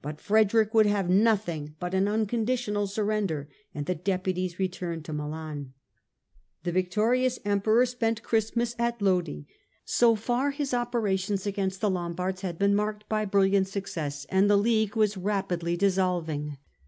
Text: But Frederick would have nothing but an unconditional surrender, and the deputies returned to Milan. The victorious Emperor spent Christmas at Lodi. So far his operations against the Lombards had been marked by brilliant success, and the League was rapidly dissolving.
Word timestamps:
But 0.00 0.20
Frederick 0.20 0.74
would 0.74 0.86
have 0.86 1.08
nothing 1.08 1.76
but 1.78 1.94
an 1.94 2.08
unconditional 2.08 2.88
surrender, 2.88 3.48
and 3.72 3.86
the 3.86 3.94
deputies 3.94 4.58
returned 4.58 5.04
to 5.04 5.12
Milan. 5.12 5.72
The 6.64 6.72
victorious 6.72 7.38
Emperor 7.44 7.86
spent 7.86 8.24
Christmas 8.24 8.74
at 8.76 9.00
Lodi. 9.00 9.42
So 9.84 10.16
far 10.16 10.50
his 10.50 10.74
operations 10.74 11.46
against 11.46 11.80
the 11.80 11.90
Lombards 11.90 12.40
had 12.40 12.58
been 12.58 12.74
marked 12.74 13.08
by 13.08 13.24
brilliant 13.24 13.68
success, 13.68 14.26
and 14.30 14.50
the 14.50 14.56
League 14.58 14.96
was 14.96 15.16
rapidly 15.16 15.76
dissolving. 15.76 16.56